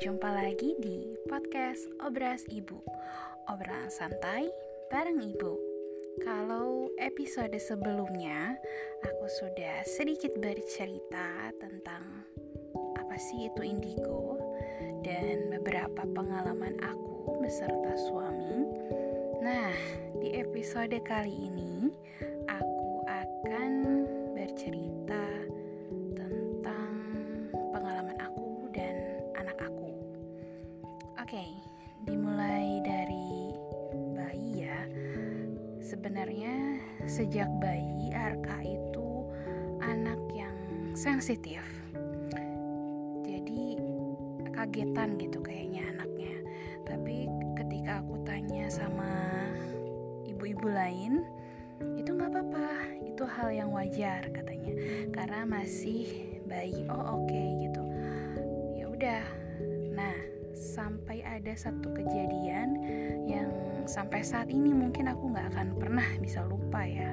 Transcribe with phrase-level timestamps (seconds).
[0.00, 2.80] Berjumpa lagi di podcast Obras Ibu.
[3.52, 4.48] Obrolan santai
[4.88, 5.52] bareng Ibu.
[6.24, 8.56] Kalau episode sebelumnya
[9.04, 12.24] Aku sudah sedikit bercerita tentang
[12.96, 14.40] Apa sih itu indigo
[15.04, 18.72] Dan beberapa pengalaman aku beserta suami.
[19.44, 19.76] Nah,
[20.16, 21.92] di episode kali ini
[22.48, 23.79] Aku akan
[37.20, 39.28] sejak bayi Arka itu
[39.84, 40.56] anak yang
[40.96, 41.60] sensitif.
[43.20, 43.76] Jadi
[44.56, 46.40] kagetan gitu kayaknya anaknya.
[46.88, 47.28] Tapi
[47.60, 49.12] ketika aku tanya sama
[50.24, 51.20] ibu-ibu lain,
[52.00, 54.72] itu nggak apa-apa, itu hal yang wajar katanya,
[55.12, 56.88] karena masih bayi.
[56.88, 57.84] Oh oke okay, gitu.
[58.80, 59.22] Ya udah.
[59.92, 60.16] Nah
[60.56, 62.80] sampai ada satu kejadian
[63.28, 63.52] yang
[63.90, 67.10] sampai saat ini mungkin aku nggak akan pernah bisa lupa ya.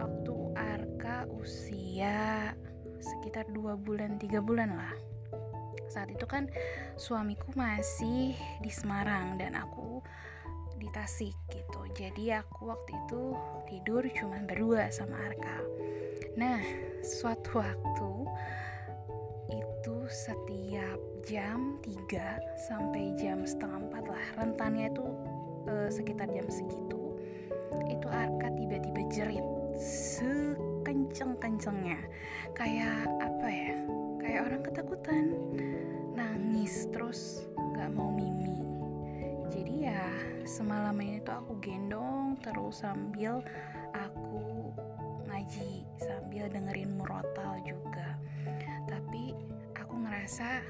[0.00, 2.56] Waktu Arka usia
[2.96, 4.96] sekitar dua bulan tiga bulan lah.
[5.92, 6.48] Saat itu kan
[6.96, 8.32] suamiku masih
[8.64, 10.00] di Semarang dan aku
[10.80, 11.84] di Tasik gitu.
[11.92, 13.36] Jadi aku waktu itu
[13.68, 15.60] tidur cuma berdua sama Arka.
[16.40, 16.64] Nah
[17.04, 18.12] suatu waktu
[19.52, 20.96] itu setiap
[21.28, 25.04] jam 3 sampai jam setengah 4 lah rentannya itu
[25.68, 27.16] uh, sekitar jam segitu
[27.90, 29.44] itu Arka tiba-tiba jerit
[29.80, 31.98] sekenceng-kencengnya.
[32.54, 33.74] Kayak apa ya?
[34.22, 35.24] Kayak orang ketakutan.
[36.14, 37.42] Nangis terus
[37.74, 38.62] gak mau mimi.
[39.50, 40.06] Jadi ya
[40.46, 43.42] semalam ini tuh aku gendong terus sambil
[43.94, 44.70] aku
[45.26, 48.18] ngaji sambil dengerin murotal juga.
[48.86, 49.34] Tapi
[49.74, 50.62] aku ngerasa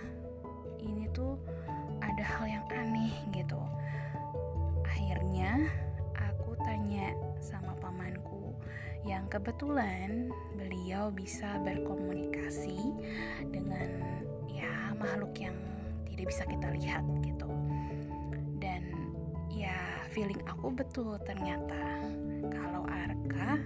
[9.34, 12.78] kebetulan beliau bisa berkomunikasi
[13.50, 13.90] dengan
[14.46, 15.58] ya makhluk yang
[16.06, 17.50] tidak bisa kita lihat gitu.
[18.62, 18.95] Dan
[19.50, 19.74] ya
[20.14, 22.06] feeling aku betul ternyata
[22.46, 23.58] kalau Arka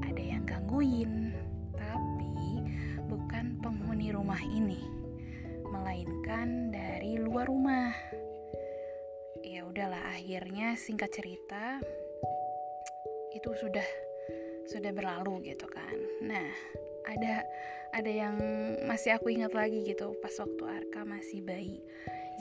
[0.00, 1.36] ada yang gangguin.
[1.76, 2.64] Tapi
[3.04, 4.80] bukan penghuni rumah ini
[5.68, 7.92] melainkan dari luar rumah.
[9.44, 11.84] Ya udahlah akhirnya singkat cerita
[13.36, 13.84] itu sudah
[14.66, 15.96] sudah berlalu gitu kan.
[16.22, 16.50] Nah
[17.06, 17.46] ada
[17.94, 18.36] ada yang
[18.84, 21.80] masih aku ingat lagi gitu pas waktu Arka masih bayi.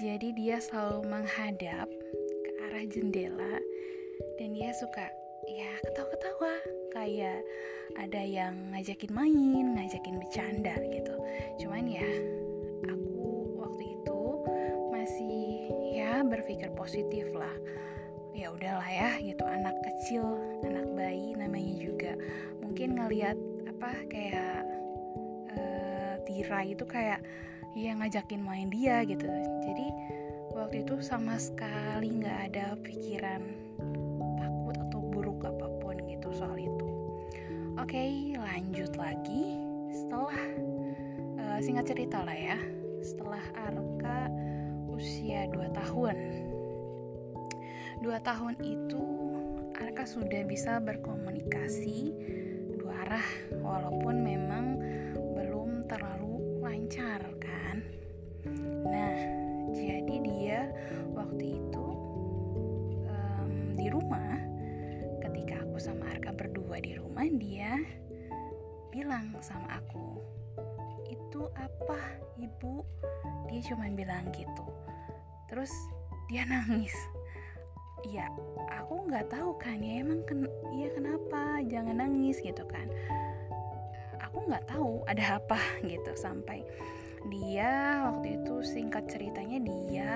[0.01, 1.87] Jadi dia selalu menghadap
[2.43, 3.55] ke arah jendela
[4.35, 5.05] dan dia suka
[5.47, 6.53] ya ketawa-ketawa.
[6.91, 7.39] Kayak
[7.95, 11.15] ada yang ngajakin main ngajakin bercanda gitu.
[11.63, 12.09] Cuman ya
[12.89, 14.21] aku waktu itu
[14.91, 17.55] masih ya berpikir positif lah
[18.35, 19.47] ya udahlah ya gitu.
[19.47, 20.23] Anak kecil
[20.68, 22.13] anak bayi namanya juga.
[22.59, 23.40] Mungkin ngelihat
[23.72, 24.62] apa kayak
[25.56, 27.23] uh, tirai itu kayak
[27.72, 29.23] ya ngajakin main dia gitu.
[29.63, 29.88] Jadi
[30.51, 33.41] waktu itu sama sekali nggak ada pikiran
[34.35, 36.88] takut atau buruk apa pun gitu soal itu.
[37.79, 39.56] Oke lanjut lagi.
[39.96, 40.40] Setelah
[41.40, 42.59] uh, singkat cerita lah ya.
[43.00, 44.28] Setelah Arka
[44.91, 46.16] usia 2 tahun
[48.03, 49.03] dua tahun itu
[49.75, 52.11] Arka sudah bisa berkomunikasi
[52.79, 53.29] dua arah
[53.59, 54.66] walaupun memang
[55.35, 57.84] belum terlalu lancar kan?
[58.88, 59.16] Nah
[59.75, 60.59] jadi dia
[61.11, 61.88] waktu itu
[63.07, 64.39] um, di rumah.
[65.19, 67.79] Ketika aku sama Arka berdua di rumah dia
[68.95, 70.23] bilang sama aku
[71.11, 72.00] itu apa
[72.39, 72.84] ibu?
[73.51, 74.66] Dia cuma bilang gitu.
[75.51, 75.72] Terus
[76.31, 76.95] dia nangis
[78.09, 78.29] ya
[78.69, 80.45] aku nggak tahu kan ya emang ken
[80.77, 81.61] ya kenapa?
[81.66, 82.85] Jangan nangis gitu kan.
[84.22, 86.61] Aku nggak tahu ada apa gitu sampai
[87.34, 90.11] dia waktu itu singkat ceritanya dia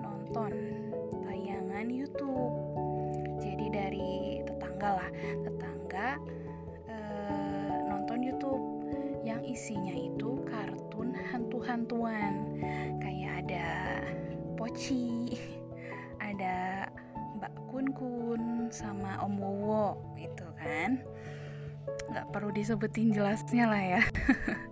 [0.00, 0.52] nonton
[1.28, 2.56] tayangan YouTube.
[3.44, 5.10] Jadi dari tetangga lah
[5.44, 6.08] tetangga
[6.88, 8.64] eh, nonton YouTube.
[9.24, 12.32] Yang isinya itu kartun hantu-hantuan.
[13.00, 13.68] Kayak ada
[14.54, 15.34] Poci
[18.74, 20.98] sama Om Wowo itu kan.
[22.10, 24.02] Nggak perlu disebutin jelasnya lah ya.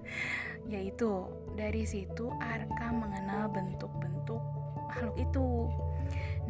[0.73, 4.43] Yaitu dari situ Arka mengenal bentuk-bentuk
[4.91, 5.71] makhluk itu.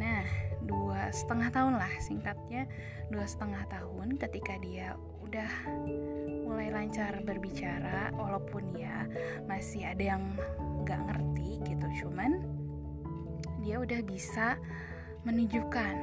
[0.00, 0.24] Nah
[0.64, 2.64] dua setengah tahun lah singkatnya
[3.10, 5.52] dua setengah tahun ketika dia udah
[6.44, 9.08] mulai lancar berbicara walaupun ya
[9.48, 10.22] masih ada yang
[10.84, 12.44] nggak ngerti gitu cuman
[13.62, 14.58] dia udah bisa
[15.22, 15.94] menunjukkan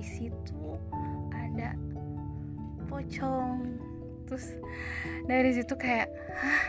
[0.00, 0.80] di situ
[1.28, 1.76] ada
[2.88, 3.76] pocong.
[4.24, 4.56] Terus
[5.28, 6.08] dari situ kayak
[6.40, 6.62] hah?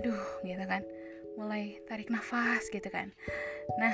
[0.00, 0.80] Aduh gitu kan.
[1.36, 3.12] Mulai tarik nafas gitu kan.
[3.76, 3.92] Nah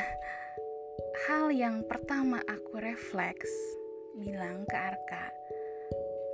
[1.26, 3.50] hal yang pertama aku refleks
[4.22, 5.34] bilang ke Arka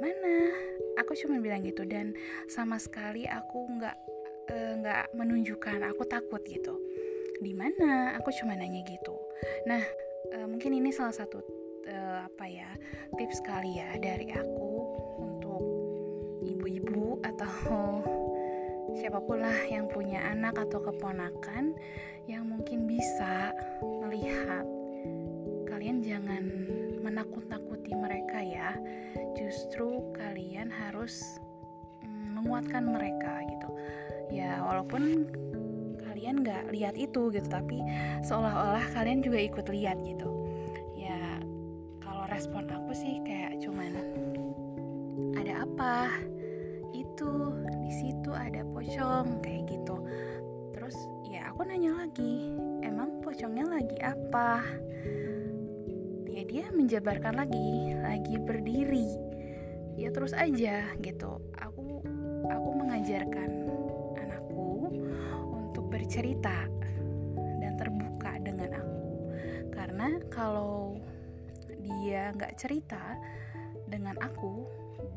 [0.01, 0.49] mana?
[1.01, 2.17] Aku cuma bilang gitu dan
[2.49, 3.97] sama sekali aku nggak
[4.49, 6.77] eh, nggak e, menunjukkan aku takut gitu.
[7.41, 8.17] Di mana?
[8.21, 9.13] Aku cuma nanya gitu.
[9.69, 9.81] Nah
[10.33, 11.97] e, mungkin ini salah satu e,
[12.27, 12.71] apa ya
[13.17, 14.73] tips kali ya dari aku
[15.21, 15.63] untuk
[16.45, 18.05] ibu-ibu atau
[18.99, 21.77] siapa pun lah yang punya anak atau keponakan
[22.31, 23.51] yang mungkin bisa
[24.07, 24.63] melihat.
[25.67, 26.45] Kalian jangan
[27.03, 28.71] menakut-nakuti mereka ya.
[29.35, 31.41] Justru kalian harus
[32.07, 33.69] mm, menguatkan mereka gitu.
[34.31, 35.27] Ya walaupun
[36.07, 37.83] kalian nggak lihat itu gitu tapi
[38.23, 40.30] seolah-olah kalian juga ikut lihat gitu
[42.41, 44.01] respon aku sih kayak cuman
[45.37, 46.09] ada apa?
[46.89, 50.01] Itu di situ ada pocong kayak gitu.
[50.73, 50.97] Terus
[51.29, 54.65] ya aku nanya lagi emang pocongnya lagi apa?
[56.33, 59.13] Ya dia menjabarkan lagi lagi berdiri.
[60.01, 61.45] Ya terus aja gitu.
[61.61, 62.01] Aku
[62.49, 63.69] aku mengajarkan
[64.17, 64.89] anakku
[65.53, 66.65] untuk bercerita
[67.37, 69.29] dan terbuka dengan aku.
[69.77, 70.97] Karena kalau
[72.01, 73.21] dia nggak cerita
[73.85, 74.65] dengan aku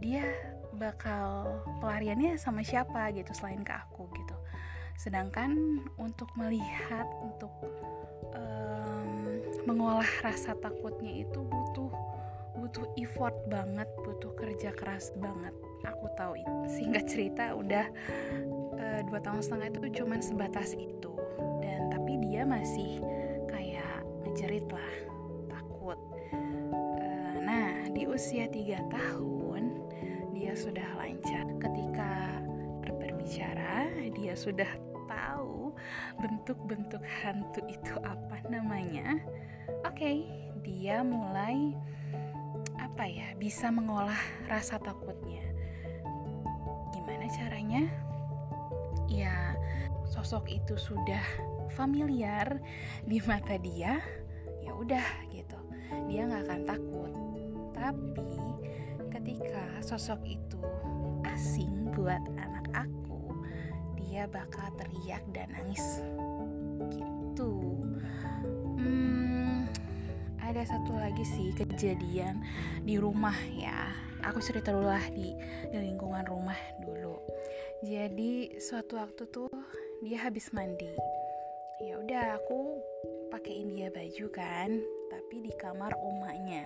[0.04, 0.28] dia
[0.76, 4.36] bakal pelariannya sama siapa gitu selain ke aku gitu.
[4.98, 7.54] Sedangkan untuk melihat untuk
[8.34, 9.10] um,
[9.64, 11.92] mengolah rasa takutnya itu butuh
[12.54, 15.54] butuh effort banget butuh kerja keras banget.
[15.84, 17.86] Aku tahu itu sehingga cerita udah
[18.78, 21.12] uh, dua tahun setengah itu cuman sebatas itu.
[21.62, 23.00] Dan tapi dia masih
[23.50, 24.94] kayak ngejerit lah
[25.52, 26.00] takut
[28.13, 29.74] usia tiga tahun
[30.38, 31.50] dia sudah lancar.
[31.57, 32.38] Ketika
[32.86, 34.69] berbicara dia sudah
[35.10, 35.74] tahu
[36.21, 39.18] bentuk-bentuk hantu itu apa namanya.
[39.81, 40.18] Oke okay,
[40.62, 41.74] dia mulai
[42.77, 45.42] apa ya bisa mengolah rasa takutnya.
[46.94, 47.89] Gimana caranya?
[49.10, 49.57] Ya
[50.06, 51.25] sosok itu sudah
[51.74, 52.62] familiar
[53.10, 53.98] di mata dia
[54.62, 55.57] ya udah gitu.
[56.13, 57.33] Dia nggak akan takut
[57.84, 58.32] tapi
[59.12, 60.64] ketika sosok itu
[61.28, 63.36] asing buat anak aku,
[64.00, 66.00] dia bakal teriak dan nangis.
[66.88, 67.52] Gitu.
[68.80, 69.68] Hmm,
[70.40, 72.40] ada satu lagi sih kejadian
[72.88, 73.92] di rumah ya.
[74.32, 75.36] Aku cerita dulu lah di,
[75.68, 77.20] di lingkungan rumah dulu.
[77.84, 79.52] Jadi suatu waktu tuh
[80.00, 80.96] dia habis mandi.
[81.84, 82.80] Ya udah aku
[83.28, 84.80] pakein dia baju kan,
[85.13, 86.65] tapi di kamar omanya.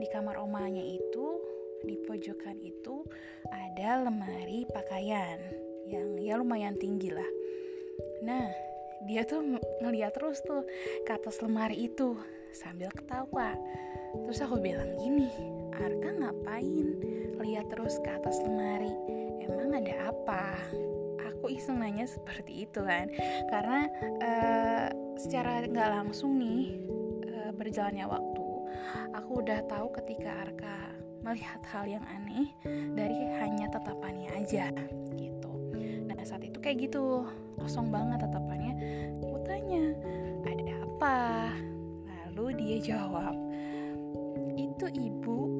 [0.00, 1.26] Di kamar omanya itu
[1.84, 3.04] di pojokan itu
[3.52, 5.36] ada lemari pakaian
[5.84, 7.30] yang ya lumayan tinggi lah.
[8.24, 8.48] Nah,
[9.04, 9.44] dia tuh
[9.84, 10.64] ngeliat terus tuh
[11.04, 12.16] ke atas lemari itu
[12.56, 13.52] sambil ketawa.
[14.24, 15.28] Terus aku bilang gini,
[15.76, 16.88] Arka ngapain
[17.44, 18.90] lihat terus ke atas lemari?
[19.44, 20.56] Emang ada apa?
[21.36, 23.12] Aku iseng nanya seperti itu kan,
[23.52, 23.86] karena
[24.24, 24.88] uh,
[25.20, 26.95] secara nggak langsung nih
[27.66, 28.46] berjalannya waktu,
[29.10, 30.78] aku udah tahu ketika Arka
[31.26, 32.54] melihat hal yang aneh
[32.94, 34.70] dari hanya tatapannya aja
[35.18, 35.50] gitu.
[36.06, 37.26] Nah saat itu kayak gitu
[37.58, 38.70] kosong banget tatapannya.
[39.18, 39.82] Aku tanya
[40.46, 41.18] ada apa?
[42.06, 43.34] Lalu dia jawab
[44.54, 45.58] itu ibu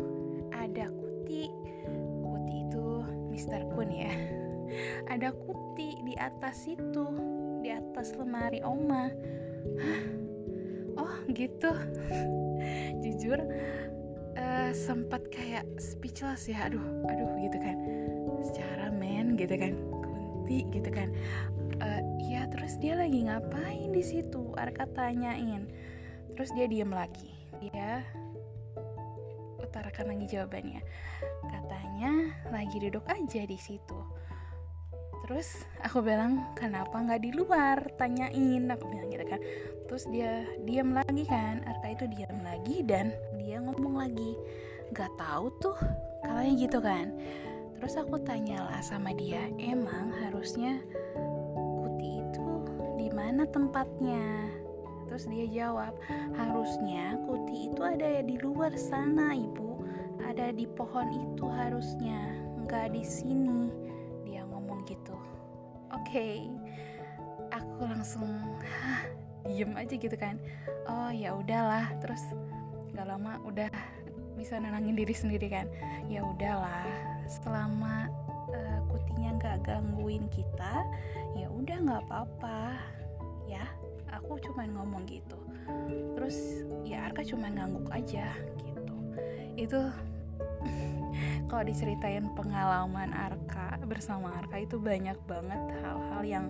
[0.55, 1.51] ada kuti.
[2.23, 2.87] Kuti itu
[3.35, 4.15] Mister Kun ya.
[5.11, 7.07] Ada kuti di atas itu
[7.67, 9.11] di atas lemari oma.
[9.83, 10.26] Hah?
[11.37, 11.71] Gitu.
[13.05, 13.39] Jujur
[14.41, 17.77] uh, sempat kayak speechless ya aduh aduh gitu kan.
[18.41, 19.77] Secara men gitu kan.
[20.01, 21.13] Kunti gitu kan.
[21.77, 24.57] Uh, ya terus dia lagi ngapain di situ?
[24.57, 25.69] Arka tanyain.
[26.33, 27.37] Terus dia diem lagi.
[27.61, 28.01] Dia
[29.61, 30.81] utarakan lagi jawabannya.
[31.53, 34.16] Katanya lagi duduk aja di situ
[35.25, 37.79] terus aku bilang kenapa nggak di luar?
[37.97, 39.41] Tanyain aku bilang gitu kan.
[39.87, 44.35] Terus dia diam lagi kan Arka itu diam lagi dan dia ngomong lagi
[44.91, 45.79] nggak tahu tuh
[46.27, 47.15] kalanya gitu kan.
[47.79, 50.81] Terus aku tanyalah sama dia emang harusnya
[51.81, 52.49] kuti itu
[52.99, 54.51] di mana tempatnya?
[55.07, 55.95] Terus dia jawab
[56.35, 59.81] harusnya kuti itu ada di luar sana ibu.
[60.27, 62.19] Ada di pohon itu harusnya
[62.67, 63.86] nggak di sini
[66.17, 66.49] okay
[67.53, 69.05] aku langsung Hah,
[69.45, 70.41] diem aja gitu kan.
[70.89, 72.25] Oh ya udahlah terus
[72.97, 73.69] gak lama udah
[74.33, 75.69] bisa nenangin diri sendiri kan.
[76.09, 76.89] Ya udahlah
[77.29, 78.09] selama
[78.49, 80.89] uh, kutinya nggak gangguin kita
[81.37, 82.81] ya udah nggak apa-apa
[83.45, 83.69] ya
[84.09, 85.37] aku cuma ngomong gitu.
[86.17, 88.33] Terus ya Arka cuma ngangguk aja
[88.65, 88.97] gitu.
[89.53, 89.85] Itu
[91.49, 95.63] kalau diceritain pengalaman Arka bersama Arka itu banyak banget
[96.17, 96.49] hal-hal yang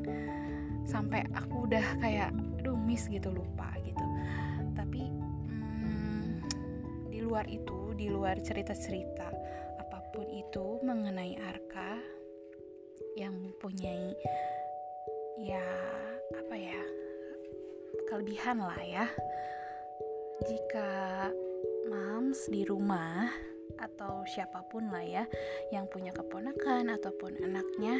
[0.86, 2.30] sampai aku udah kayak
[2.62, 4.06] aduh miss gitu lupa gitu.
[4.78, 5.10] Tapi
[5.50, 6.46] hmm,
[7.10, 9.26] di luar itu di luar cerita-cerita
[9.82, 11.98] apa pun itu mengenai Arka
[13.18, 14.14] yang mempunyai
[15.42, 15.66] ya
[16.30, 16.78] apa ya
[18.06, 19.10] kelebihan lah ya.
[20.46, 20.90] Jika
[21.90, 23.26] mams di rumah
[23.82, 25.26] atau siapa pun lah ya
[25.74, 27.98] yang punya keponakan ataupun anaknya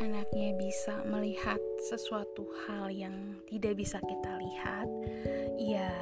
[0.00, 4.88] anaknya bisa melihat sesuatu hal yang tidak bisa kita lihat,
[5.60, 5.92] ya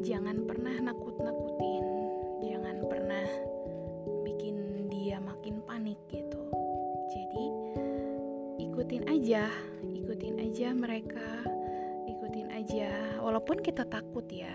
[0.00, 1.84] jangan pernah nakut-nakutin,
[2.46, 3.26] jangan pernah
[4.24, 6.42] bikin dia makin panik gitu.
[7.12, 7.46] Jadi
[8.62, 9.50] ikutin aja,
[9.92, 11.44] ikutin aja mereka,
[12.08, 14.54] ikutin aja, walaupun kita takut ya,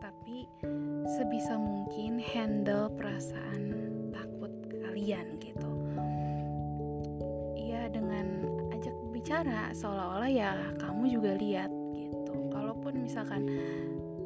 [0.00, 0.48] tapi
[1.18, 3.62] sebisa mungkin handle perasaan
[4.14, 5.69] takut kalian gitu
[7.90, 8.26] dengan
[8.72, 12.48] ajak bicara seolah-olah ya kamu juga lihat gitu.
[12.48, 13.44] Kalaupun misalkan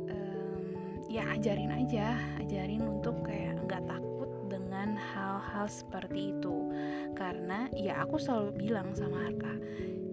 [0.08, 0.64] um,
[1.10, 6.70] ya ajarin aja ajarin untuk kayak nggak takut dengan hal-hal seperti itu.
[7.18, 9.54] Karena ya aku selalu bilang sama Arka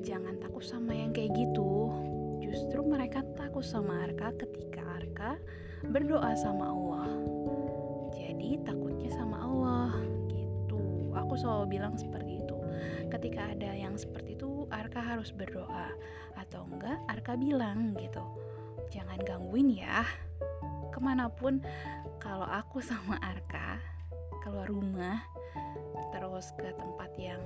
[0.02, 1.94] jangan takut sama yang kayak gitu.
[2.42, 5.38] Justru mereka takut sama Arka ketika Arka
[5.86, 7.10] berdoa sama Allah.
[8.12, 9.94] Jadi takutnya sama Allah
[10.28, 10.82] gitu.
[11.16, 12.51] Aku selalu bilang seperti itu
[13.12, 15.92] ketika ada yang seperti itu Arka harus berdoa.
[16.40, 18.24] Atau enggak Arka bilang gitu
[18.92, 20.08] jangan gangguin ya.
[20.92, 21.60] Ke mana pun
[22.24, 23.78] kalau aku sama Arka
[24.42, 25.22] keluar rumah
[26.12, 27.40] terus ke tempat yang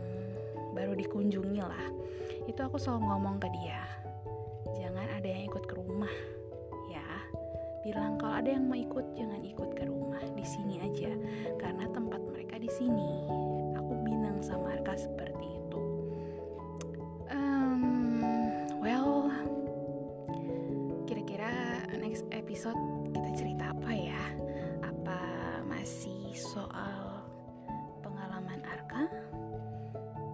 [0.74, 1.88] baru dikunjungi lah
[2.50, 3.84] itu aku selalu ngomong ke dia
[4.74, 6.12] jangan ada yang ikut ke rumah
[6.91, 7.07] ya.
[7.86, 11.12] Bilang kalau ada yang mau ikut jangan ikut ke rumah di sini aja
[11.62, 13.29] karena tempat mereka di sini.
[13.77, 15.54] Aku bilang sama Arka seperti
[22.55, 24.24] episode kita cerita apa ya?
[24.79, 25.19] Apa
[25.67, 27.19] masih soal
[28.00, 29.12] pengalaman Arka?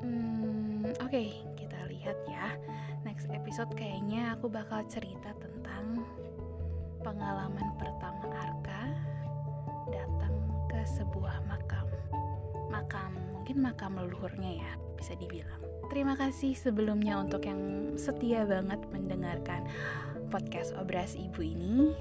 [0.06, 2.54] Hmm, oke, okay, kita lihat ya.
[3.02, 6.06] Next episode kayaknya aku bakal cerita tentang
[7.02, 8.94] pengalaman pertama Arka
[9.90, 10.38] datang
[10.70, 11.90] ke sebuah makam.
[12.70, 15.58] Makam, mungkin makam leluhurnya ya, bisa dibilang.
[15.90, 19.66] Terima kasih sebelumnya untuk yang setia banget mendengarkan
[20.32, 21.92] podcast Obras Ibu ini.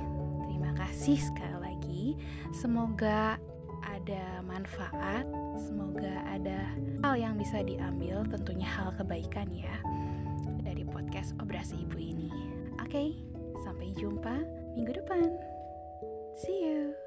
[0.47, 2.05] Terima kasih sekali lagi.
[2.55, 3.35] Semoga
[3.83, 5.27] ada manfaat,
[5.59, 6.71] semoga ada
[7.03, 9.75] hal yang bisa diambil, tentunya hal kebaikan ya
[10.63, 12.31] dari podcast Obras Ibu ini.
[12.79, 13.19] Oke,
[13.67, 14.39] sampai jumpa
[14.79, 15.27] minggu depan.
[16.39, 17.00] See you.